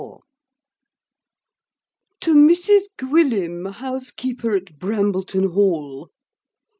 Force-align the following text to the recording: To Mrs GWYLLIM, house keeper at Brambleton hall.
To 2.21 2.33
Mrs 2.33 2.85
GWYLLIM, 2.97 3.65
house 3.71 4.09
keeper 4.09 4.55
at 4.55 4.79
Brambleton 4.79 5.51
hall. 5.51 6.09